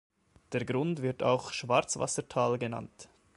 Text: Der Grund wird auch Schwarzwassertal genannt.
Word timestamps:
Der 0.51 0.65
Grund 0.65 1.03
wird 1.03 1.21
auch 1.21 1.53
Schwarzwassertal 1.53 2.57
genannt. 2.57 3.07